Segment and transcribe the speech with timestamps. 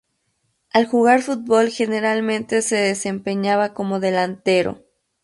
[0.71, 4.83] Al jugar fútbol generalmente se desempeñaba como delantero.